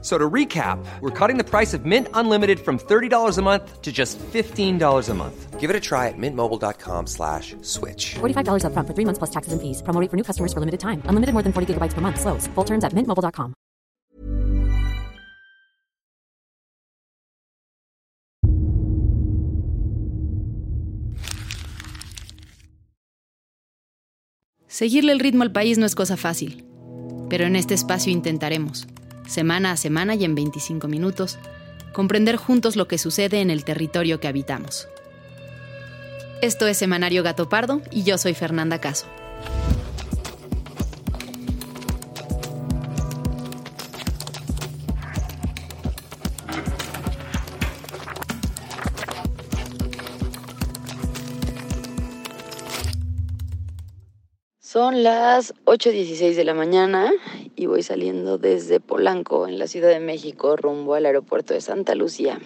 [0.00, 3.90] So to recap, we're cutting the price of Mint Unlimited from $30 a month to
[3.90, 5.58] just $15 a month.
[5.58, 8.14] Give it a try at mintmobile.com slash switch.
[8.20, 9.82] $45 upfront for three months plus taxes and fees.
[9.82, 11.02] Promo rate for new customers for limited time.
[11.06, 12.20] Unlimited more than 40 gigabytes per month.
[12.20, 12.46] Slows.
[12.54, 13.54] Full terms at mintmobile.com.
[24.68, 26.64] Seguirle el ritmo al país no es cosa fácil,
[27.28, 28.86] pero en este espacio intentaremos,
[29.28, 31.38] semana a semana y en 25 minutos,
[31.92, 34.88] comprender juntos lo que sucede en el territorio que habitamos.
[36.42, 39.06] Esto es Semanario Gato Pardo y yo soy Fernanda Caso.
[54.60, 57.10] Son las 8.16 de la mañana
[57.58, 61.96] y voy saliendo desde Polanco, en la Ciudad de México, rumbo al aeropuerto de Santa
[61.96, 62.38] Lucía.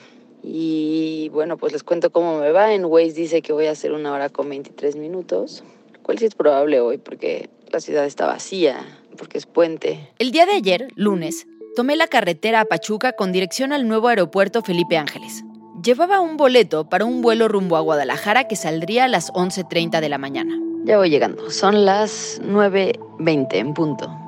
[0.43, 2.73] Y bueno, pues les cuento cómo me va.
[2.73, 5.65] En Waze dice que voy a hacer una hora con 23 minutos,
[6.03, 8.87] cual sí es probable hoy porque la ciudad está vacía,
[9.19, 10.09] porque es puente.
[10.19, 11.47] El día de ayer, lunes,
[11.77, 15.45] tomé la carretera a Pachuca con dirección al nuevo aeropuerto Felipe Ángeles.
[15.85, 20.09] Llevaba un boleto para un vuelo rumbo a Guadalajara que saldría a las 11.30 de
[20.09, 20.59] la mañana.
[20.85, 24.23] Ya voy llegando, son las 9.20 en punto.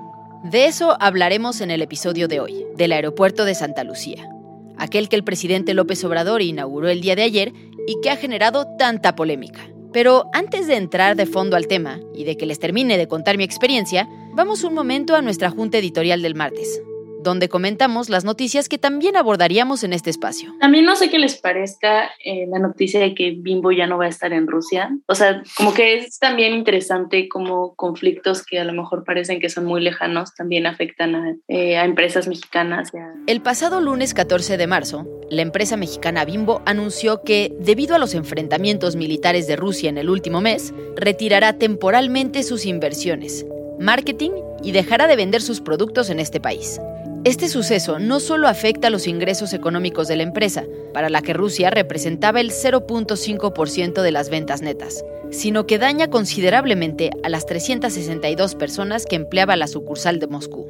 [0.44, 4.28] De eso hablaremos en el episodio de hoy, del aeropuerto de Santa Lucía,
[4.76, 7.54] aquel que el presidente López Obrador inauguró el día de ayer
[7.86, 9.66] y que ha generado tanta polémica.
[9.90, 13.38] Pero antes de entrar de fondo al tema y de que les termine de contar
[13.38, 16.82] mi experiencia, vamos un momento a nuestra junta editorial del martes,
[17.24, 20.54] donde comentamos las noticias que también abordaríamos en este espacio.
[20.74, 24.06] Mí no sé qué les parezca eh, la noticia de que Bimbo ya no va
[24.06, 24.90] a estar en Rusia.
[25.06, 29.48] O sea, como que es también interesante cómo conflictos que a lo mejor parecen que
[29.48, 32.92] son muy lejanos también afectan a, eh, a empresas mexicanas.
[32.94, 33.14] A...
[33.26, 38.14] El pasado lunes 14 de marzo, la empresa mexicana Bimbo anunció que, debido a los
[38.14, 43.46] enfrentamientos militares de Rusia en el último mes, retirará temporalmente sus inversiones,
[43.78, 46.80] marketing y dejará de vender sus productos en este país.
[47.24, 51.32] Este suceso no solo afecta a los ingresos económicos de la empresa, para la que
[51.32, 58.54] Rusia representaba el 0.5% de las ventas netas, sino que daña considerablemente a las 362
[58.56, 60.66] personas que empleaba la sucursal de Moscú.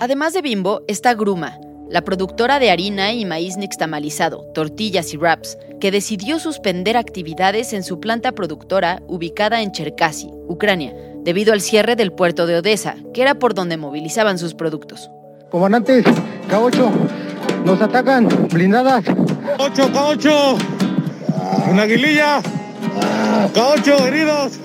[0.00, 1.58] Además de Bimbo está Gruma,
[1.90, 7.82] la productora de harina y maíz nixtamalizado, tortillas y wraps, que decidió suspender actividades en
[7.82, 13.22] su planta productora ubicada en Cherkasy, Ucrania, debido al cierre del puerto de Odessa, que
[13.22, 15.10] era por donde movilizaban sus productos.
[15.50, 16.04] Comandantes,
[16.48, 16.90] K8,
[17.64, 19.04] nos atacan, blindadas.
[19.04, 20.58] K8, K8,
[21.72, 22.40] una aguililla,
[23.52, 24.60] K8, heridos.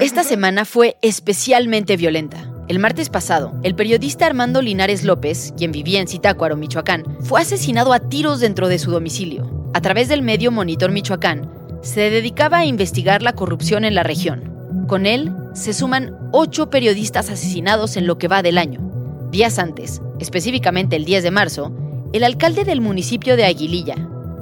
[0.00, 2.47] Esta semana fue especialmente violenta.
[2.68, 7.94] El martes pasado, el periodista Armando Linares López, quien vivía en Zitácuaro, Michoacán, fue asesinado
[7.94, 9.70] a tiros dentro de su domicilio.
[9.72, 14.84] A través del medio Monitor Michoacán, se dedicaba a investigar la corrupción en la región.
[14.86, 18.80] Con él se suman ocho periodistas asesinados en lo que va del año.
[19.30, 21.72] Días antes, específicamente el 10 de marzo,
[22.12, 23.96] el alcalde del municipio de Aguililla,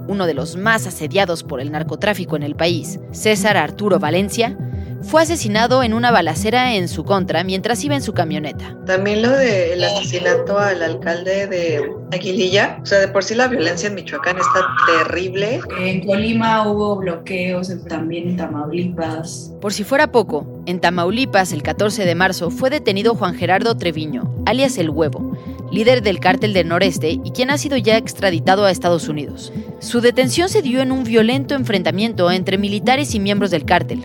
[0.09, 4.59] uno de los más asediados por el narcotráfico en el país, César Arturo Valencia,
[5.07, 8.77] fue asesinado en una balacera en su contra mientras iba en su camioneta.
[8.87, 13.89] También lo del asesinato al alcalde de Aguililla, o sea, de por sí la violencia
[13.89, 14.67] en Michoacán está
[15.05, 15.61] terrible.
[15.79, 19.53] En Colima hubo bloqueos, también en Tamaulipas.
[19.61, 24.35] Por si fuera poco, en Tamaulipas el 14 de marzo fue detenido Juan Gerardo Treviño,
[24.45, 25.37] alias El Huevo,
[25.71, 29.53] líder del cártel del noreste y quien ha sido ya extraditado a Estados Unidos.
[29.79, 34.05] Su detención se dio en un violento enfrentamiento entre militares y miembros del cártel.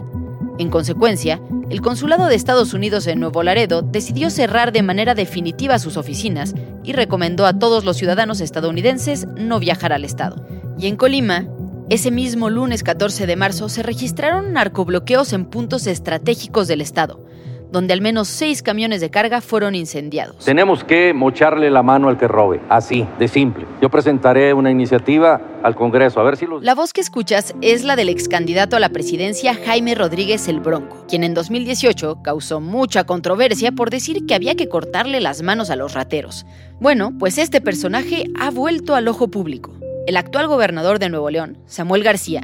[0.61, 1.41] En consecuencia,
[1.71, 6.53] el Consulado de Estados Unidos en Nuevo Laredo decidió cerrar de manera definitiva sus oficinas
[6.83, 10.45] y recomendó a todos los ciudadanos estadounidenses no viajar al estado.
[10.77, 11.47] Y en Colima,
[11.89, 17.25] ese mismo lunes 14 de marzo se registraron narcobloqueos en puntos estratégicos del estado,
[17.71, 20.43] donde al menos seis camiones de carga fueron incendiados.
[20.45, 23.65] Tenemos que mocharle la mano al que robe, así, de simple.
[23.81, 26.63] Yo presentaré una iniciativa al Congreso, a ver si los...
[26.63, 30.59] La voz que escuchas es la del ex candidato a la presidencia Jaime Rodríguez el
[30.59, 35.69] Bronco, quien en 2018 causó mucha controversia por decir que había que cortarle las manos
[35.69, 36.45] a los rateros.
[36.79, 39.73] Bueno, pues este personaje ha vuelto al ojo público.
[40.07, 42.41] El actual gobernador de Nuevo León, Samuel García,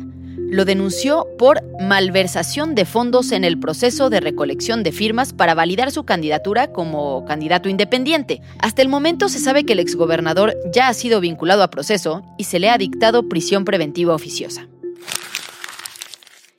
[0.49, 5.91] lo denunció por malversación de fondos en el proceso de recolección de firmas para validar
[5.91, 8.41] su candidatura como candidato independiente.
[8.59, 12.45] Hasta el momento se sabe que el exgobernador ya ha sido vinculado a proceso y
[12.45, 14.67] se le ha dictado prisión preventiva oficiosa.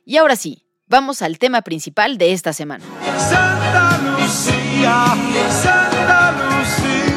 [0.05, 2.83] Y ahora sí, vamos al tema principal de esta semana.
[3.17, 5.15] Santa Lucía,
[5.49, 7.09] Santa Lucía.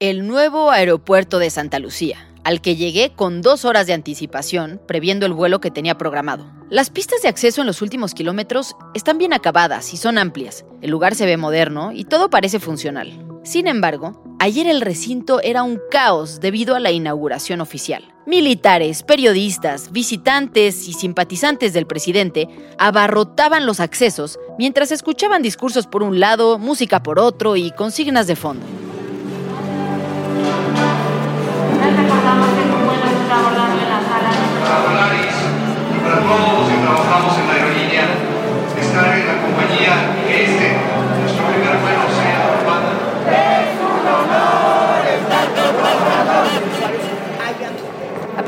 [0.00, 5.26] El nuevo aeropuerto de Santa Lucía, al que llegué con dos horas de anticipación, previendo
[5.26, 6.50] el vuelo que tenía programado.
[6.70, 10.64] Las pistas de acceso en los últimos kilómetros están bien acabadas y son amplias.
[10.82, 13.24] El lugar se ve moderno y todo parece funcional.
[13.42, 18.04] Sin embargo, ayer el recinto era un caos debido a la inauguración oficial.
[18.26, 22.46] Militares, periodistas, visitantes y simpatizantes del presidente
[22.76, 28.36] abarrotaban los accesos mientras escuchaban discursos por un lado, música por otro y consignas de
[28.36, 28.66] fondo.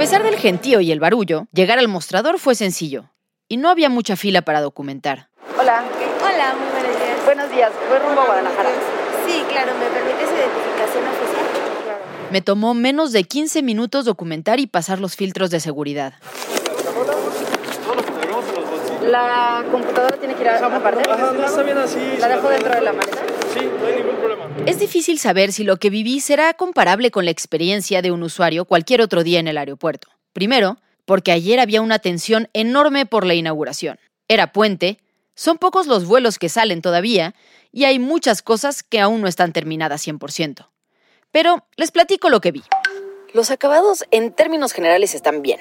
[0.01, 3.11] Pesar del gentío y el barullo, llegar al mostrador fue sencillo
[3.49, 5.29] y no había mucha fila para documentar.
[5.59, 5.85] Hola.
[6.25, 7.25] Hola, muy buenos días.
[7.27, 8.71] Buenos días, voy rumbo a Guadalajara.
[9.27, 12.31] Sí, claro, ¿me permite su identificación oficial?
[12.31, 16.15] Me tomó menos de 15 minutos documentar y pasar los filtros de seguridad.
[19.03, 21.11] ¿La computadora tiene que ir a aparte?
[21.11, 22.01] Ajá, no está bien así.
[22.19, 23.19] ¿La dejo dentro de la maleta?
[23.53, 24.10] Sí, no hay ningún.
[24.67, 28.67] Es difícil saber si lo que viví será comparable con la experiencia de un usuario
[28.67, 30.09] cualquier otro día en el aeropuerto.
[30.33, 30.77] Primero,
[31.07, 33.99] porque ayer había una tensión enorme por la inauguración.
[34.29, 34.99] Era puente,
[35.35, 37.35] son pocos los vuelos que salen todavía
[37.73, 40.69] y hay muchas cosas que aún no están terminadas 100%.
[41.33, 42.63] Pero les platico lo que vi.
[43.33, 45.59] Los acabados en términos generales están bien.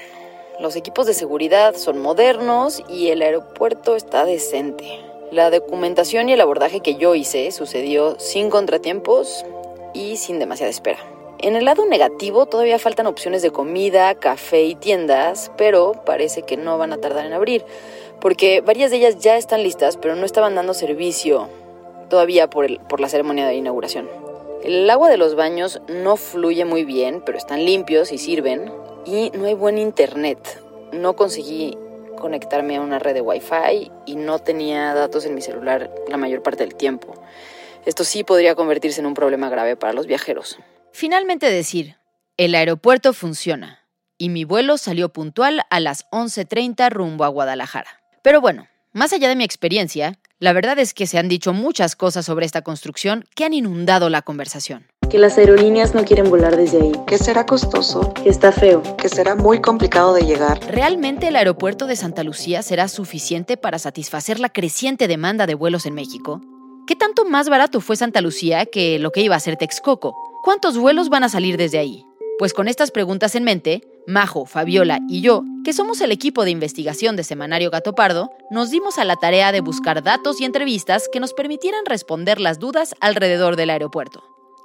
[0.60, 5.09] Los equipos de seguridad son modernos y el aeropuerto está decente.
[5.32, 9.46] La documentación y el abordaje que yo hice sucedió sin contratiempos
[9.94, 10.98] y sin demasiada espera.
[11.38, 16.58] En el lado negativo todavía faltan opciones de comida, café y tiendas, pero parece que
[16.58, 17.64] no van a tardar en abrir,
[18.20, 21.48] porque varias de ellas ya están listas, pero no estaban dando servicio
[22.10, 24.10] todavía por, el, por la ceremonia de inauguración.
[24.64, 28.74] El agua de los baños no fluye muy bien, pero están limpios y sirven,
[29.06, 30.62] y no hay buen internet.
[30.92, 31.78] No conseguí
[32.20, 36.44] conectarme a una red de Wi-Fi y no tenía datos en mi celular la mayor
[36.44, 37.14] parte del tiempo.
[37.86, 40.60] Esto sí podría convertirse en un problema grave para los viajeros.
[40.92, 41.96] Finalmente decir,
[42.38, 43.88] el aeropuerto funciona
[44.18, 48.02] y mi vuelo salió puntual a las 11.30 rumbo a Guadalajara.
[48.22, 51.96] Pero bueno, más allá de mi experiencia, la verdad es que se han dicho muchas
[51.96, 54.88] cosas sobre esta construcción que han inundado la conversación.
[55.10, 56.92] Que las aerolíneas no quieren volar desde ahí.
[57.08, 58.14] Que será costoso.
[58.14, 58.84] Que está feo.
[58.98, 60.60] Que será muy complicado de llegar.
[60.72, 65.88] ¿Realmente el aeropuerto de Santa Lucía será suficiente para satisfacer la creciente demanda de vuelos
[65.88, 66.42] en México?
[66.86, 70.16] ¿Qué tanto más barato fue Santa Lucía que lo que iba a ser Texcoco?
[70.44, 72.06] ¿Cuántos vuelos van a salir desde ahí?
[72.38, 76.52] Pues con estas preguntas en mente, Majo, Fabiola y yo, que somos el equipo de
[76.52, 81.10] investigación de Semanario Gato Pardo, nos dimos a la tarea de buscar datos y entrevistas
[81.12, 84.24] que nos permitieran responder las dudas alrededor del aeropuerto.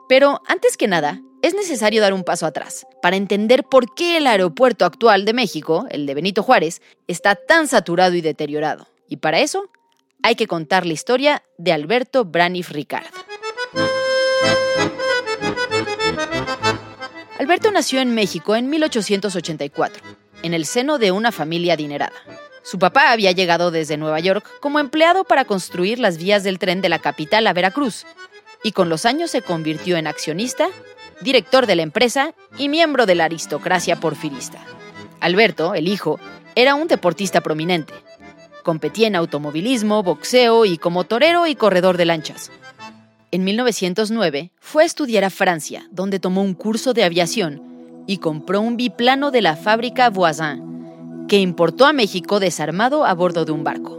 [0.09, 4.27] Pero antes que nada, es necesario dar un paso atrás para entender por qué el
[4.27, 8.87] aeropuerto actual de México, el de Benito Juárez, está tan saturado y deteriorado.
[9.09, 9.71] Y para eso,
[10.23, 13.07] hay que contar la historia de Alberto Braniff Ricard.
[17.39, 20.03] Alberto nació en México en 1884,
[20.43, 22.15] en el seno de una familia adinerada.
[22.63, 26.81] Su papá había llegado desde Nueva York como empleado para construir las vías del tren
[26.81, 28.07] de la capital a Veracruz,
[28.65, 30.69] y con los años se convirtió en accionista,
[31.21, 34.59] director de la empresa y miembro de la aristocracia porfirista.
[35.21, 36.19] Alberto, el hijo,
[36.57, 37.93] era un deportista prominente.
[38.65, 42.51] Competía en automovilismo, boxeo y como torero y corredor de lanchas.
[43.31, 47.63] En 1909 fue a estudiar a Francia, donde tomó un curso de aviación
[48.07, 53.45] y compró un biplano de la fábrica Voisin, que importó a México desarmado a bordo
[53.45, 53.99] de un barco.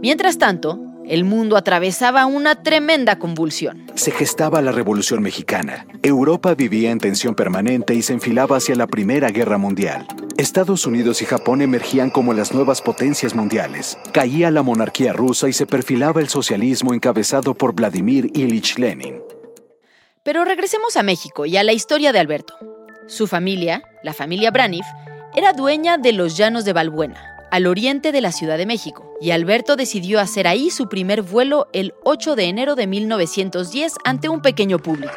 [0.00, 3.90] Mientras tanto, el mundo atravesaba una tremenda convulsión.
[3.96, 5.84] Se gestaba la Revolución Mexicana.
[6.04, 10.06] Europa vivía en tensión permanente y se enfilaba hacia la Primera Guerra Mundial.
[10.38, 13.98] Estados Unidos y Japón emergían como las nuevas potencias mundiales.
[14.12, 19.20] Caía la monarquía rusa y se perfilaba el socialismo encabezado por Vladimir Ilich Lenin.
[20.22, 22.54] Pero regresemos a México y a la historia de Alberto.
[23.08, 24.86] Su familia, la familia Braniff,
[25.34, 29.30] era dueña de los llanos de Balbuena, al oriente de la Ciudad de México, y
[29.32, 34.42] Alberto decidió hacer ahí su primer vuelo el 8 de enero de 1910 ante un
[34.42, 35.14] pequeño público.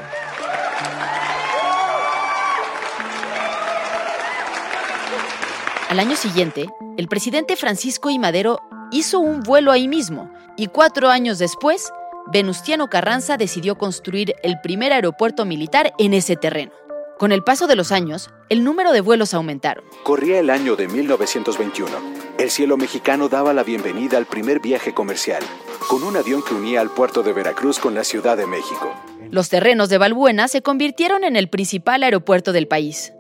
[5.90, 8.18] Al año siguiente, el presidente Francisco I.
[8.18, 8.60] Madero
[8.92, 11.92] hizo un vuelo ahí mismo y cuatro años después,
[12.32, 16.72] Venustiano Carranza decidió construir el primer aeropuerto militar en ese terreno.
[17.20, 19.84] Con el paso de los años, el número de vuelos aumentaron.
[20.04, 22.23] Corría el año de 1921.
[22.40, 25.44] El cielo mexicano daba la bienvenida al primer viaje comercial,
[25.88, 28.92] con un avión que unía al puerto de Veracruz con la Ciudad de México.
[29.30, 33.14] Los terrenos de Balbuena se convirtieron en el principal aeropuerto del país,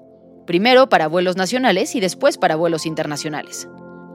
[0.48, 3.68] primero para vuelos nacionales y después para vuelos internacionales.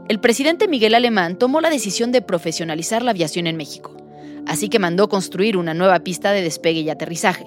[0.09, 3.97] El presidente Miguel Alemán tomó la decisión de profesionalizar la aviación en México,
[4.47, 7.47] así que mandó construir una nueva pista de despegue y aterrizaje,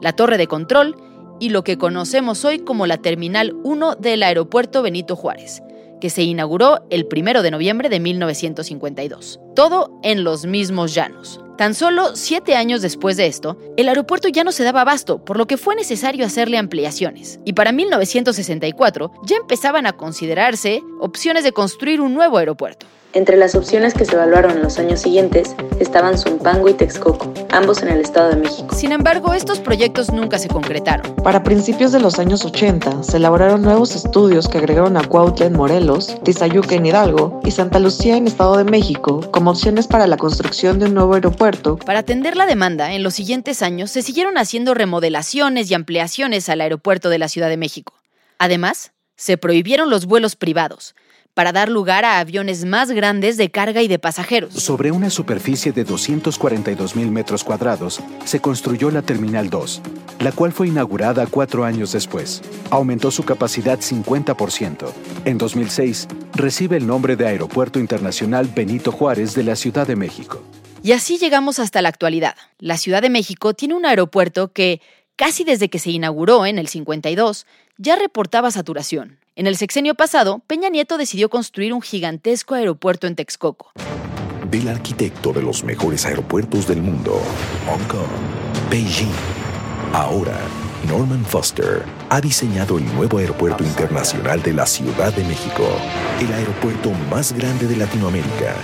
[0.00, 0.96] la torre de control
[1.40, 5.62] y lo que conocemos hoy como la Terminal 1 del Aeropuerto Benito Juárez,
[6.02, 9.38] que se inauguró el 1 de noviembre de 1952.
[9.54, 11.40] Todo en los mismos llanos.
[11.56, 15.36] Tan solo siete años después de esto, el aeropuerto ya no se daba abasto, por
[15.36, 17.38] lo que fue necesario hacerle ampliaciones.
[17.44, 22.84] Y para 1964 ya empezaban a considerarse opciones de construir un nuevo aeropuerto.
[23.14, 27.82] Entre las opciones que se evaluaron en los años siguientes estaban Zumpango y Texcoco, ambos
[27.82, 28.74] en el Estado de México.
[28.74, 31.14] Sin embargo, estos proyectos nunca se concretaron.
[31.16, 35.52] Para principios de los años 80, se elaboraron nuevos estudios que agregaron a Cuautla en
[35.52, 40.16] Morelos, Tizayuca en Hidalgo y Santa Lucía en Estado de México como opciones para la
[40.16, 41.76] construcción de un nuevo aeropuerto.
[41.76, 46.62] Para atender la demanda, en los siguientes años se siguieron haciendo remodelaciones y ampliaciones al
[46.62, 47.92] aeropuerto de la Ciudad de México.
[48.38, 50.94] Además, se prohibieron los vuelos privados,
[51.34, 54.52] para dar lugar a aviones más grandes de carga y de pasajeros.
[54.54, 59.80] Sobre una superficie de 242 mil metros cuadrados, se construyó la Terminal 2,
[60.20, 62.42] la cual fue inaugurada cuatro años después.
[62.70, 64.92] Aumentó su capacidad 50%.
[65.24, 70.42] En 2006, recibe el nombre de Aeropuerto Internacional Benito Juárez de la Ciudad de México.
[70.82, 72.34] Y así llegamos hasta la actualidad.
[72.58, 74.80] La Ciudad de México tiene un aeropuerto que,
[75.16, 77.46] casi desde que se inauguró en el 52,
[77.78, 79.21] ya reportaba saturación.
[79.34, 83.72] En el sexenio pasado, Peña Nieto decidió construir un gigantesco aeropuerto en Texcoco.
[84.50, 87.18] Del arquitecto de los mejores aeropuertos del mundo,
[87.66, 89.10] Hong Kong, Beijing.
[89.94, 90.38] Ahora,
[90.86, 95.64] Norman Foster ha diseñado el nuevo aeropuerto internacional de la Ciudad de México,
[96.20, 98.54] el aeropuerto más grande de Latinoamérica.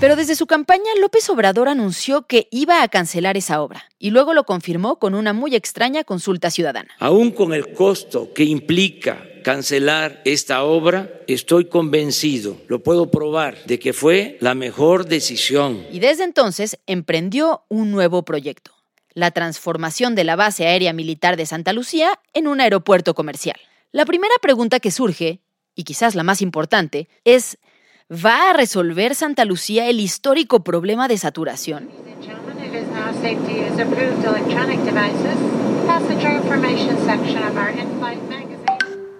[0.00, 4.34] Pero desde su campaña, López Obrador anunció que iba a cancelar esa obra y luego
[4.34, 6.90] lo confirmó con una muy extraña consulta ciudadana.
[6.98, 13.78] Aún con el costo que implica cancelar esta obra, estoy convencido, lo puedo probar, de
[13.78, 15.84] que fue la mejor decisión.
[15.90, 18.72] Y desde entonces emprendió un nuevo proyecto,
[19.14, 23.56] la transformación de la base aérea militar de Santa Lucía en un aeropuerto comercial.
[23.92, 25.40] La primera pregunta que surge,
[25.74, 27.58] y quizás la más importante, es,
[28.10, 31.88] ¿va a resolver Santa Lucía el histórico problema de saturación?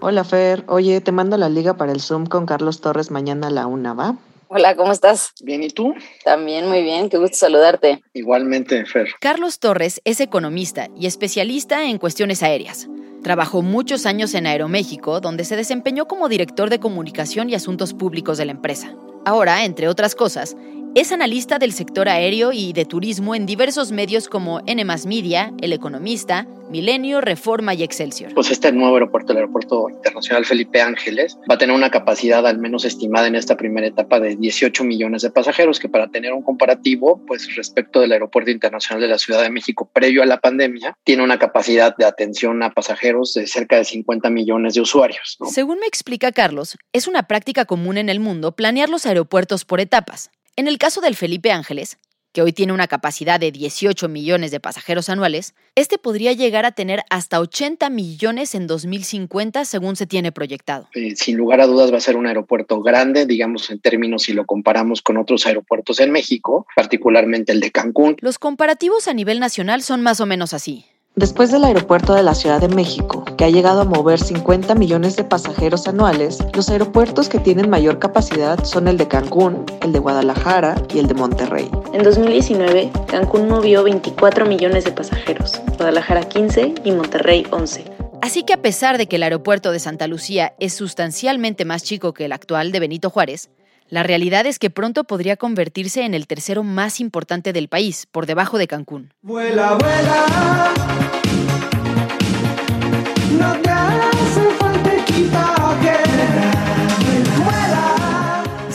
[0.02, 3.50] Hola Fer, oye, te mando la liga para el Zoom con Carlos Torres mañana a
[3.50, 4.16] la una, ¿va?
[4.48, 5.34] Hola, ¿cómo estás?
[5.42, 5.94] Bien, ¿y tú?
[6.24, 8.02] También muy bien, qué gusto saludarte.
[8.14, 9.08] Igualmente, Fer.
[9.20, 12.88] Carlos Torres es economista y especialista en cuestiones aéreas.
[13.22, 18.38] Trabajó muchos años en Aeroméxico, donde se desempeñó como director de comunicación y asuntos públicos
[18.38, 18.94] de la empresa.
[19.26, 20.56] Ahora, entre otras cosas,
[20.94, 25.72] es analista del sector aéreo y de turismo en diversos medios como N Media, El
[25.72, 28.34] Economista, Milenio, Reforma y Excelsior.
[28.34, 32.58] Pues este nuevo aeropuerto, el Aeropuerto Internacional Felipe Ángeles, va a tener una capacidad al
[32.58, 36.42] menos estimada en esta primera etapa de 18 millones de pasajeros, que para tener un
[36.42, 40.96] comparativo, pues respecto del Aeropuerto Internacional de la Ciudad de México previo a la pandemia,
[41.04, 45.38] tiene una capacidad de atención a pasajeros de cerca de 50 millones de usuarios.
[45.50, 49.80] Según me explica Carlos, es una práctica común en el mundo planear los aeropuertos por
[49.80, 50.30] etapas.
[50.56, 51.98] En el caso del Felipe Ángeles,
[52.32, 56.72] que hoy tiene una capacidad de 18 millones de pasajeros anuales, este podría llegar a
[56.72, 60.88] tener hasta 80 millones en 2050 según se tiene proyectado.
[60.94, 64.32] Eh, sin lugar a dudas va a ser un aeropuerto grande, digamos en términos si
[64.32, 68.16] lo comparamos con otros aeropuertos en México, particularmente el de Cancún.
[68.20, 70.84] Los comparativos a nivel nacional son más o menos así.
[71.16, 75.16] Después del aeropuerto de la Ciudad de México, que ha llegado a mover 50 millones
[75.16, 79.98] de pasajeros anuales, los aeropuertos que tienen mayor capacidad son el de Cancún, el de
[79.98, 81.68] Guadalajara y el de Monterrey.
[81.92, 87.84] En 2019, Cancún movió 24 millones de pasajeros, Guadalajara 15 y Monterrey 11.
[88.22, 92.14] Así que a pesar de que el aeropuerto de Santa Lucía es sustancialmente más chico
[92.14, 93.50] que el actual de Benito Juárez,
[93.88, 98.26] la realidad es que pronto podría convertirse en el tercero más importante del país, por
[98.26, 99.12] debajo de Cancún.
[99.20, 100.89] Vuela, vuela.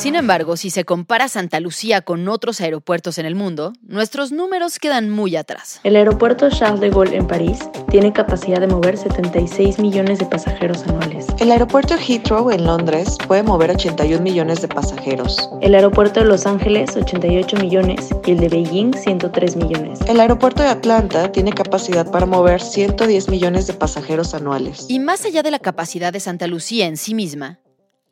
[0.06, 4.78] Sin embargo, si se compara Santa Lucía con otros aeropuertos en el mundo, nuestros números
[4.78, 5.80] quedan muy atrás.
[5.84, 7.58] El aeropuerto Charles de Gaulle en París
[7.90, 11.26] tiene capacidad de mover 76 millones de pasajeros anuales.
[11.40, 15.50] El aeropuerto Heathrow en Londres puede mover 81 millones de pasajeros.
[15.62, 20.02] El aeropuerto de Los Ángeles 88 millones y el de Beijing 103 millones.
[20.06, 24.86] El aeropuerto de Atlanta tiene capacidad para mover 110 millones de pasajeros anuales.
[24.88, 27.58] Y más allá de la capacidad de Santa Lucía en sí misma,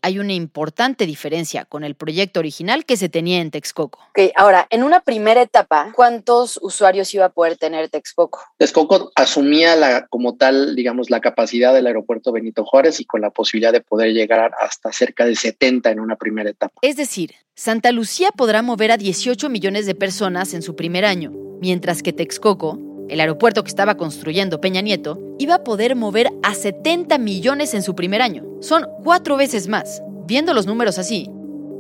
[0.04, 4.00] hay una importante diferencia con el proyecto original que se tenía en Texcoco.
[4.10, 8.42] Ok, ahora, en una primera etapa, ¿cuántos usuarios iba a poder tener Texcoco?
[8.58, 13.30] Texcoco asumía la, como tal, digamos, la capacidad del aeropuerto Benito Juárez y con la
[13.30, 16.74] posibilidad de poder llegar hasta cerca de 70 en una primera etapa.
[16.82, 21.32] Es decir, Santa Lucía podrá mover a 18 millones de personas en su primer año,
[21.62, 26.54] mientras que Texcoco el aeropuerto que estaba construyendo Peña Nieto, iba a poder mover a
[26.54, 28.46] 70 millones en su primer año.
[28.62, 30.02] Son cuatro veces más.
[30.26, 31.30] Viendo los números así,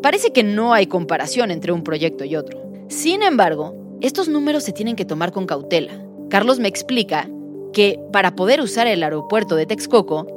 [0.01, 2.61] parece que no hay comparación entre un proyecto y otro.
[2.89, 5.93] Sin embargo, estos números se tienen que tomar con cautela.
[6.29, 7.29] Carlos me explica
[7.71, 10.27] que para poder usar el aeropuerto de Texcoco,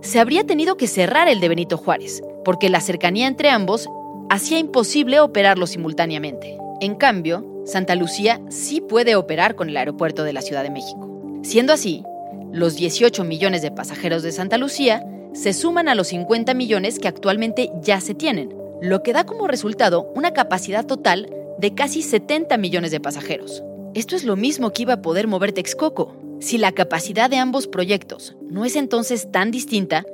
[0.00, 3.88] se habría tenido que cerrar el de Benito Juárez, porque la cercanía entre ambos
[4.30, 6.56] hacía imposible operarlo simultáneamente.
[6.80, 11.40] En cambio, Santa Lucía sí puede operar con el aeropuerto de la Ciudad de México.
[11.42, 12.04] Siendo así,
[12.52, 15.04] los 18 millones de pasajeros de Santa Lucía
[15.34, 19.48] se suman a los 50 millones que actualmente ya se tienen, lo que da como
[19.48, 23.64] resultado una capacidad total de casi 70 millones de pasajeros.
[23.94, 26.14] Esto es lo mismo que iba a poder mover Texcoco.
[26.38, 30.04] Si la capacidad de ambos proyectos no es entonces tan distinta,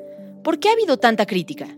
[0.43, 1.69] ¿por qué ha habido tanta crítica?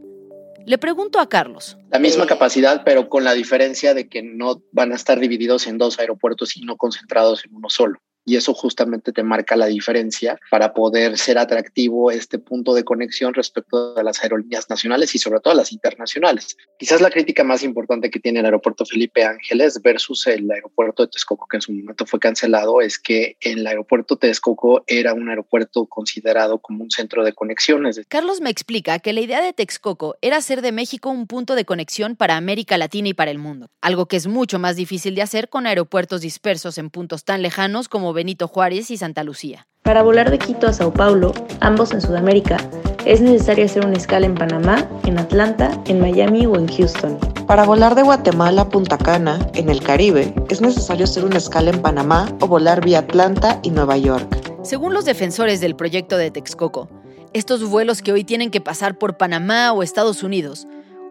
[0.67, 1.77] Le pregunto a Carlos.
[1.91, 5.79] La misma capacidad, pero con la diferencia de que no van a estar divididos en
[5.79, 10.39] dos aeropuertos y no concentrados en uno solo y eso justamente te marca la diferencia
[10.51, 15.41] para poder ser atractivo este punto de conexión respecto a las aerolíneas nacionales y sobre
[15.41, 16.57] todo a las internacionales.
[16.79, 21.09] Quizás la crítica más importante que tiene el aeropuerto Felipe Ángeles versus el aeropuerto de
[21.11, 25.87] Texcoco que en su momento fue cancelado es que el aeropuerto Texcoco era un aeropuerto
[25.87, 28.01] considerado como un centro de conexiones.
[28.09, 31.65] Carlos me explica que la idea de Texcoco era hacer de México un punto de
[31.65, 35.23] conexión para América Latina y para el mundo, algo que es mucho más difícil de
[35.23, 39.67] hacer con aeropuertos dispersos en puntos tan lejanos como Benito Juárez y Santa Lucía.
[39.83, 42.57] Para volar de Quito a Sao Paulo, ambos en Sudamérica,
[43.05, 47.19] es necesario hacer una escala en Panamá, en Atlanta, en Miami o en Houston.
[47.47, 51.69] Para volar de Guatemala a Punta Cana, en el Caribe, es necesario hacer una escala
[51.69, 54.27] en Panamá o volar vía Atlanta y Nueva York.
[54.63, 56.89] Según los defensores del proyecto de Texcoco,
[57.35, 60.67] estos vuelos que hoy tienen que pasar por Panamá o Estados Unidos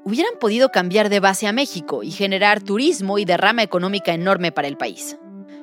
[0.06, 4.68] hubieran podido cambiar de base a México y generar turismo y derrama económica enorme para
[4.68, 5.18] el país.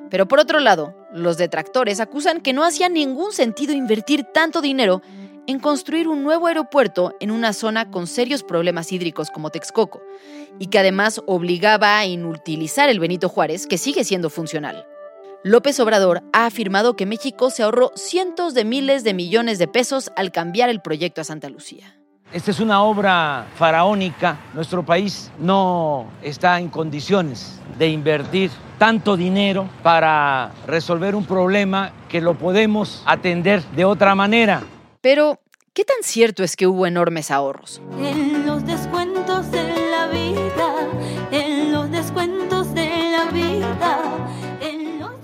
[0.09, 5.01] Pero por otro lado, los detractores acusan que no hacía ningún sentido invertir tanto dinero
[5.47, 10.01] en construir un nuevo aeropuerto en una zona con serios problemas hídricos como Texcoco,
[10.59, 14.85] y que además obligaba a inutilizar el Benito Juárez, que sigue siendo funcional.
[15.43, 20.11] López Obrador ha afirmado que México se ahorró cientos de miles de millones de pesos
[20.15, 22.00] al cambiar el proyecto a Santa Lucía.
[22.33, 24.37] Esta es una obra faraónica.
[24.53, 32.21] Nuestro país no está en condiciones de invertir tanto dinero para resolver un problema que
[32.21, 34.63] lo podemos atender de otra manera.
[35.01, 35.41] Pero,
[35.73, 37.81] ¿qué tan cierto es que hubo enormes ahorros?
[37.99, 40.87] En los descuentos de la vida,
[41.31, 44.01] en los descuentos de la vida.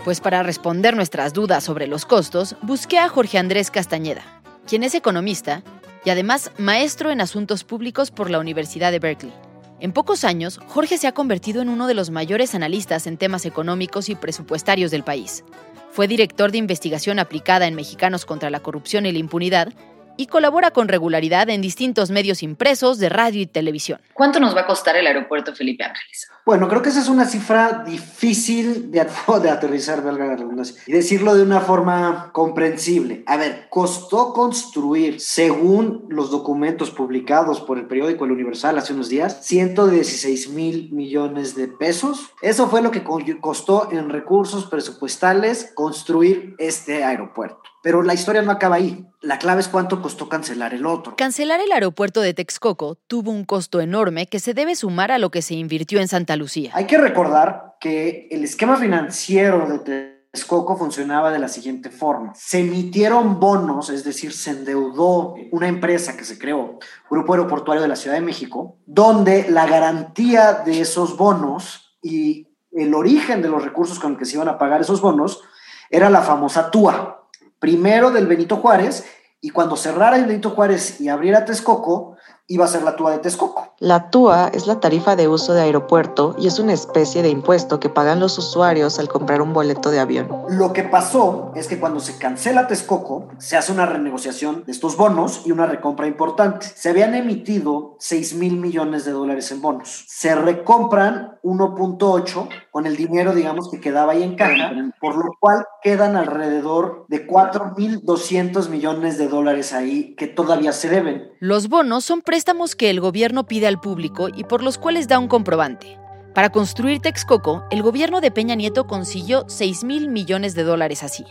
[0.04, 4.24] Pues para responder nuestras dudas sobre los costos, busqué a Jorge Andrés Castañeda,
[4.65, 5.63] quien es economista
[6.08, 9.34] y además maestro en asuntos públicos por la Universidad de Berkeley.
[9.82, 13.46] En pocos años, Jorge se ha convertido en uno de los mayores analistas en temas
[13.46, 15.43] económicos y presupuestarios del país.
[15.91, 19.74] Fue director de investigación aplicada en Mexicanos contra la Corrupción y la Impunidad
[20.17, 24.01] y colabora con regularidad en distintos medios impresos de radio y televisión.
[24.13, 26.27] ¿Cuánto nos va a costar el aeropuerto Felipe Ángeles?
[26.47, 29.06] Bueno, creo que esa es una cifra difícil de,
[29.41, 33.23] de aterrizar, valga la redundancia, y decirlo de una forma comprensible.
[33.27, 39.10] A ver, costó construir, según los documentos publicados por el periódico El Universal hace unos
[39.10, 42.32] días, 116 mil millones de pesos.
[42.41, 43.03] Eso fue lo que
[43.41, 47.62] costó en recursos presupuestales construir este aeropuerto.
[47.84, 49.06] Pero la historia no acaba ahí.
[49.22, 51.16] La clave es cuánto costó cancelar el otro.
[51.16, 55.32] Cancelar el aeropuerto de Texcoco tuvo un costo enorme que se debe sumar a lo
[55.32, 56.72] que se invirtió en Santa Lucía.
[56.74, 62.34] Hay que recordar que el esquema financiero de Texcoco funcionaba de la siguiente forma.
[62.36, 67.88] Se emitieron bonos, es decir, se endeudó una empresa que se creó, Grupo Aeroportuario de
[67.88, 73.63] la Ciudad de México, donde la garantía de esos bonos y el origen de los
[73.63, 75.42] recursos con los que se iban a pagar esos bonos
[75.90, 77.16] era la famosa TUA,
[77.60, 79.06] primero del Benito Juárez,
[79.41, 82.17] y cuando cerrara el Benito Juárez y abriera Texcoco,
[82.48, 83.74] iba a ser la TUA de Texcoco.
[83.80, 87.80] La TUA es la tarifa de uso de aeropuerto y es una especie de impuesto
[87.80, 90.30] que pagan los usuarios al comprar un boleto de avión.
[90.50, 94.96] Lo que pasó es que cuando se cancela Texcoco, se hace una renegociación de estos
[94.96, 96.67] bonos y una recompra importante.
[96.76, 100.06] Se habían emitido 6 mil millones de dólares en bonos.
[100.08, 105.65] Se recompran 1.8 con el dinero, digamos, que quedaba ahí en caja, por lo cual
[105.82, 111.32] quedan alrededor de 4.200 millones de dólares ahí que todavía se deben.
[111.39, 115.20] Los bonos son préstamos que el gobierno pide al público y por los cuales da
[115.20, 115.98] un comprobante.
[116.38, 121.26] Para construir Texcoco, el gobierno de Peña Nieto consiguió 6 mil millones de dólares así.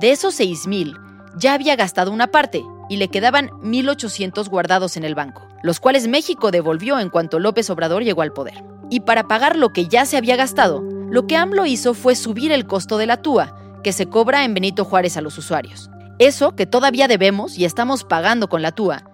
[0.00, 0.96] De esos 6 mil,
[1.36, 6.08] ya había gastado una parte y le quedaban 1.800 guardados en el banco, los cuales
[6.08, 8.64] México devolvió en cuanto López Obrador llegó al poder.
[8.90, 12.52] Y para pagar lo que ya se había gastado, lo que AMLO hizo fue subir
[12.52, 15.90] el costo de la TUA, que se cobra en Benito Juárez a los usuarios.
[16.18, 19.04] Eso, que todavía debemos y estamos pagando con la TUA,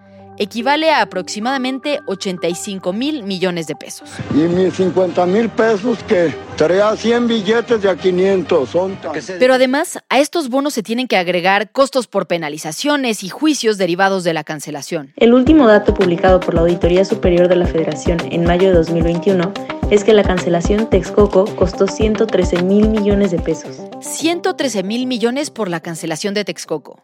[0.40, 4.08] equivale a aproximadamente 85 mil millones de pesos.
[4.34, 8.98] Y mis 50 mil pesos que traía 100 billetes de a 500 son...
[9.38, 14.24] Pero además, a estos bonos se tienen que agregar costos por penalizaciones y juicios derivados
[14.24, 15.12] de la cancelación.
[15.16, 19.52] El último dato publicado por la Auditoría Superior de la Federación en mayo de 2021
[19.90, 23.76] es que la cancelación Texcoco costó 113 mil millones de pesos.
[24.00, 27.02] 113 mil millones por la cancelación de Texcoco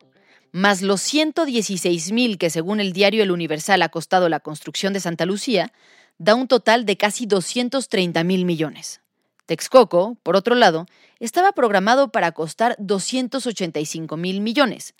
[0.56, 5.00] más los 116 mil que según el diario El Universal ha costado la construcción de
[5.00, 5.70] Santa Lucía,
[6.16, 9.02] da un total de casi 230 mil millones.
[9.44, 10.86] Texcoco, por otro lado,
[11.20, 14.94] estaba programado para costar 285 mil millones.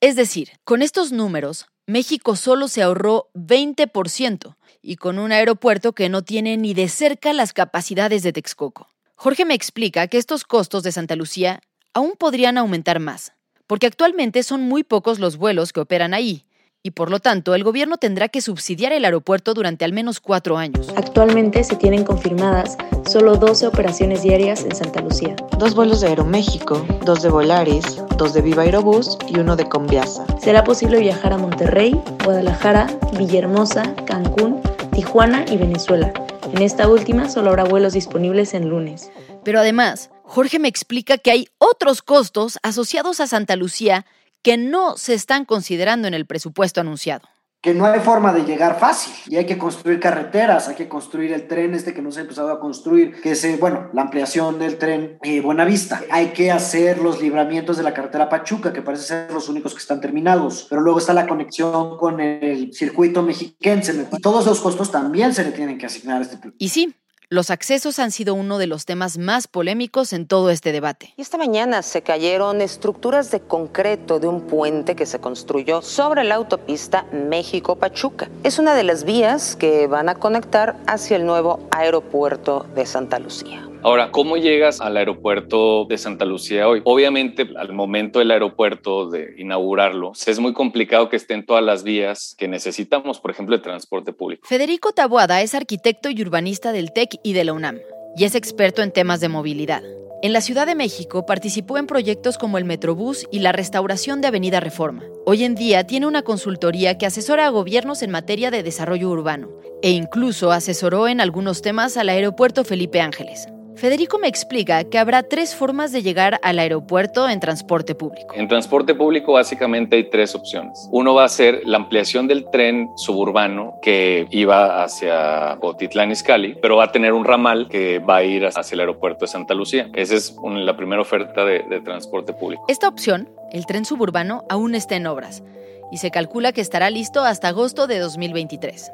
[0.00, 6.08] Es decir, con estos números, México solo se ahorró 20% y con un aeropuerto que
[6.08, 8.88] no tiene ni de cerca las capacidades de Texcoco.
[9.16, 11.60] Jorge me explica que estos costos de Santa Lucía
[11.92, 13.32] aún podrían aumentar más,
[13.68, 16.44] porque actualmente son muy pocos los vuelos que operan ahí,
[16.82, 20.56] y por lo tanto el gobierno tendrá que subsidiar el aeropuerto durante al menos cuatro
[20.56, 20.88] años.
[20.96, 22.76] Actualmente se tienen confirmadas
[23.06, 25.36] solo 12 operaciones diarias en Santa Lucía.
[25.58, 30.24] Dos vuelos de Aeroméxico, dos de Volaris, dos de Viva Aerobús y uno de Conviasa.
[30.40, 32.86] Será posible viajar a Monterrey, Guadalajara,
[33.18, 36.12] Villahermosa, Cancún, Tijuana y Venezuela.
[36.54, 39.10] En esta última solo habrá vuelos disponibles en lunes.
[39.44, 44.04] Pero además, Jorge me explica que hay otros costos asociados a Santa Lucía
[44.42, 47.26] que no se están considerando en el presupuesto anunciado.
[47.62, 51.32] Que no hay forma de llegar fácil y hay que construir carreteras, hay que construir
[51.32, 54.02] el tren este que no se ha empezado a construir, que es, eh, bueno, la
[54.02, 56.02] ampliación del tren eh, Buenavista.
[56.10, 59.80] Hay que hacer los libramientos de la carretera Pachuca, que parece ser los únicos que
[59.80, 64.90] están terminados, pero luego está la conexión con el circuito mexiquense y todos esos costos
[64.90, 66.94] también se le tienen que asignar a este Y sí,
[67.30, 71.12] los accesos han sido uno de los temas más polémicos en todo este debate.
[71.16, 76.24] Y esta mañana se cayeron estructuras de concreto de un puente que se construyó sobre
[76.24, 78.30] la autopista México-Pachuca.
[78.44, 83.18] Es una de las vías que van a conectar hacia el nuevo aeropuerto de Santa
[83.18, 83.67] Lucía.
[83.82, 86.82] Ahora, ¿cómo llegas al aeropuerto de Santa Lucía hoy?
[86.84, 92.34] Obviamente, al momento del aeropuerto de inaugurarlo, es muy complicado que estén todas las vías
[92.36, 94.46] que necesitamos, por ejemplo, el transporte público.
[94.48, 97.78] Federico Taboada es arquitecto y urbanista del TEC y de la UNAM,
[98.16, 99.82] y es experto en temas de movilidad.
[100.22, 104.26] En la Ciudad de México participó en proyectos como el Metrobús y la restauración de
[104.26, 105.04] Avenida Reforma.
[105.24, 109.48] Hoy en día tiene una consultoría que asesora a gobiernos en materia de desarrollo urbano
[109.80, 113.46] e incluso asesoró en algunos temas al aeropuerto Felipe Ángeles.
[113.78, 118.34] Federico me explica que habrá tres formas de llegar al aeropuerto en transporte público.
[118.34, 120.88] En transporte público básicamente hay tres opciones.
[120.90, 126.78] Uno va a ser la ampliación del tren suburbano que iba hacia Botitlán Izcalli, pero
[126.78, 129.88] va a tener un ramal que va a ir hacia el aeropuerto de Santa Lucía.
[129.94, 132.64] Esa es la primera oferta de, de transporte público.
[132.66, 135.44] Esta opción, el tren suburbano, aún está en obras
[135.92, 138.90] y se calcula que estará listo hasta agosto de 2023.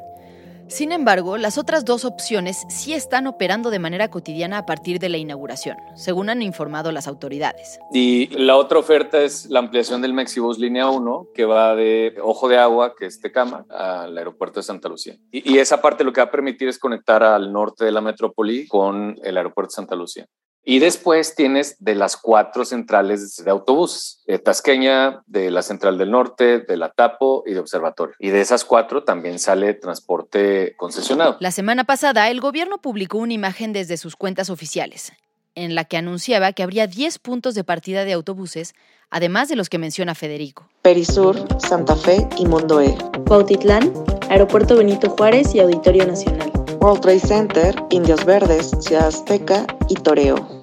[0.67, 5.09] Sin embargo, las otras dos opciones sí están operando de manera cotidiana a partir de
[5.09, 7.79] la inauguración, según han informado las autoridades.
[7.93, 12.49] Y la otra oferta es la ampliación del Mexibus Línea 1, que va de Ojo
[12.49, 15.15] de Agua, que es Tecama, al aeropuerto de Santa Lucía.
[15.31, 18.01] Y, y esa parte lo que va a permitir es conectar al norte de la
[18.01, 20.27] metrópoli con el aeropuerto de Santa Lucía.
[20.67, 26.09] Y después tienes de las cuatro centrales de autobuses, de Tasqueña, de la Central del
[26.09, 28.15] Norte, de la Tapo y de Observatorio.
[28.17, 31.37] Y de esas cuatro también sale transporte concesionado.
[31.39, 35.13] La semana pasada, el gobierno publicó una imagen desde sus cuentas oficiales,
[35.53, 38.73] en la que anunciaba que habría 10 puntos de partida de autobuses,
[39.11, 40.67] además de los que menciona Federico.
[40.81, 42.97] Perisur, Santa Fe y Mundo E.
[43.27, 43.93] Cuautitlán,
[44.29, 46.51] Aeropuerto Benito Juárez y Auditorio Nacional.
[46.81, 50.54] World Trade Center, Indios Verdes, Ciudad Azteca y Toreo.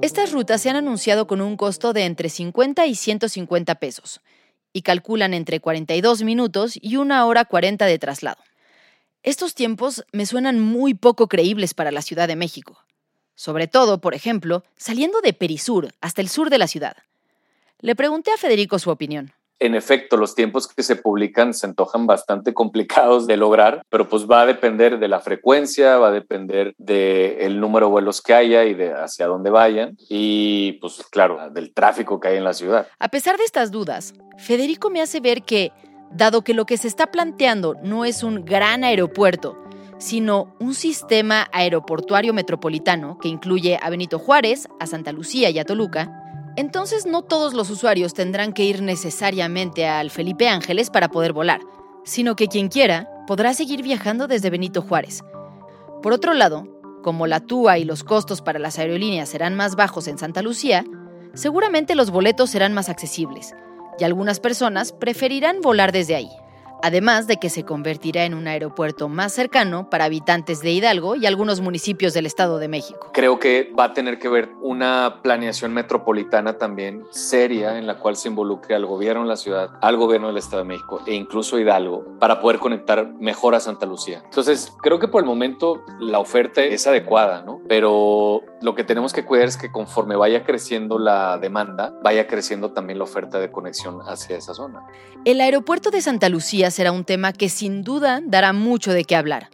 [0.00, 4.20] Estas rutas se han anunciado con un costo de entre 50 y 150 pesos
[4.72, 8.38] y calculan entre 42 minutos y una hora 40 de traslado.
[9.24, 12.84] Estos tiempos me suenan muy poco creíbles para la Ciudad de México.
[13.34, 16.96] Sobre todo, por ejemplo, saliendo de Perisur hasta el sur de la ciudad.
[17.80, 22.06] Le pregunté a Federico su opinión en efecto, los tiempos que se publican se antojan
[22.06, 26.74] bastante complicados de lograr, pero pues va a depender de la frecuencia, va a depender
[26.78, 31.72] del número de vuelos que haya y de hacia dónde vayan y pues claro, del
[31.72, 32.88] tráfico que hay en la ciudad.
[32.98, 35.72] A pesar de estas dudas, Federico me hace ver que,
[36.12, 39.56] dado que lo que se está planteando no es un gran aeropuerto,
[39.98, 45.64] sino un sistema aeroportuario metropolitano que incluye a Benito Juárez, a Santa Lucía y a
[45.64, 46.27] Toluca,
[46.58, 51.60] entonces no todos los usuarios tendrán que ir necesariamente al Felipe Ángeles para poder volar,
[52.02, 55.22] sino que quien quiera podrá seguir viajando desde Benito Juárez.
[56.02, 56.66] Por otro lado,
[57.04, 60.84] como la TUA y los costos para las aerolíneas serán más bajos en Santa Lucía,
[61.32, 63.54] seguramente los boletos serán más accesibles,
[64.00, 66.30] y algunas personas preferirán volar desde ahí
[66.82, 71.26] además de que se convertirá en un aeropuerto más cercano para habitantes de Hidalgo y
[71.26, 73.10] algunos municipios del Estado de México.
[73.12, 78.16] Creo que va a tener que ver una planeación metropolitana también seria en la cual
[78.16, 81.58] se involucre al gobierno de la ciudad, al gobierno del Estado de México e incluso
[81.58, 84.22] Hidalgo para poder conectar mejor a Santa Lucía.
[84.24, 87.60] Entonces, creo que por el momento la oferta es adecuada, ¿no?
[87.68, 92.72] Pero lo que tenemos que cuidar es que conforme vaya creciendo la demanda, vaya creciendo
[92.72, 94.84] también la oferta de conexión hacia esa zona.
[95.24, 99.16] El aeropuerto de Santa Lucía será un tema que sin duda dará mucho de qué
[99.16, 99.50] hablar.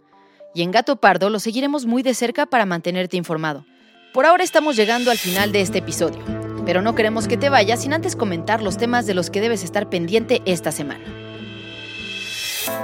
[0.53, 3.65] Y en Gato Pardo lo seguiremos muy de cerca para mantenerte informado.
[4.13, 6.23] Por ahora estamos llegando al final de este episodio,
[6.65, 9.63] pero no queremos que te vayas sin antes comentar los temas de los que debes
[9.63, 11.03] estar pendiente esta semana.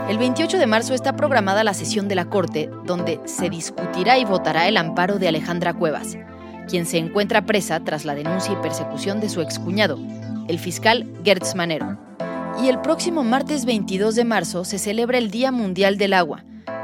[0.09, 4.25] El 28 de marzo está programada la sesión de la Corte, donde se discutirá y
[4.25, 6.17] votará el amparo de Alejandra Cuevas,
[6.67, 9.97] quien se encuentra presa tras la denuncia y persecución de su excuñado,
[10.47, 12.10] el fiscal Gertz Manero.
[12.59, 16.43] Y el próximo martes 22 de marzo se celebra el Día Mundial del Agua,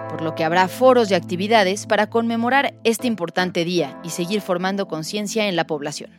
[0.09, 4.87] por lo que habrá foros y actividades para conmemorar este importante día y seguir formando
[4.87, 6.09] conciencia en la población.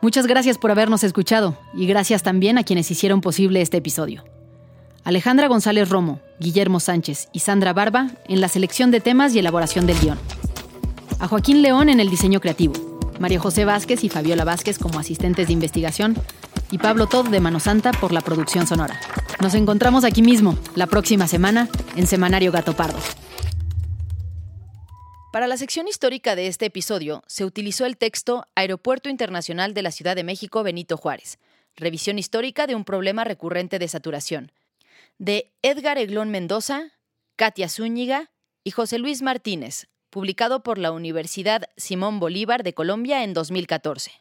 [0.00, 4.22] Muchas gracias por habernos escuchado y gracias también a quienes hicieron posible este episodio.
[5.02, 9.86] Alejandra González Romo, Guillermo Sánchez y Sandra Barba en la selección de temas y elaboración
[9.86, 10.18] del guion.
[11.18, 12.74] A Joaquín León en el diseño creativo,
[13.18, 16.16] María José Vázquez y Fabiola Vázquez como asistentes de investigación
[16.70, 19.00] y Pablo Todd de Mano Santa por la producción sonora.
[19.40, 22.98] Nos encontramos aquí mismo, la próxima semana, en Semanario Gato Pardo.
[25.32, 29.90] Para la sección histórica de este episodio se utilizó el texto Aeropuerto Internacional de la
[29.90, 31.38] Ciudad de México Benito Juárez,
[31.74, 34.52] revisión histórica de un problema recurrente de saturación,
[35.18, 36.92] de Edgar Eglón Mendoza,
[37.36, 38.30] Katia Zúñiga
[38.62, 44.12] y José Luis Martínez, publicado por la Universidad Simón Bolívar de Colombia en 2014.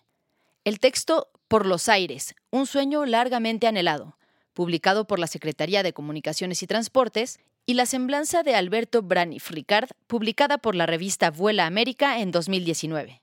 [0.63, 4.17] El texto Por los aires, un sueño largamente anhelado,
[4.53, 9.89] publicado por la Secretaría de Comunicaciones y Transportes, y La semblanza de Alberto Braniff Ricard,
[10.07, 13.22] publicada por la revista Vuela América en 2019.